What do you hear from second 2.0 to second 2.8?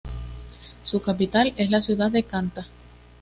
de Canta.